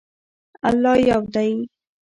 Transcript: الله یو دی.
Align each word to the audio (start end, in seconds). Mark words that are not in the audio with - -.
الله 0.69 0.93
یو 1.09 1.19
دی. 1.33 1.51